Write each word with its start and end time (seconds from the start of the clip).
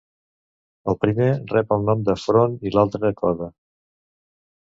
El 0.93 0.95
primer 1.03 1.27
rep 1.51 1.75
el 1.75 1.85
nom 1.89 2.01
de 2.07 2.15
front 2.21 2.57
i 2.71 2.73
l’altra 2.77 3.13
coda. 3.21 3.51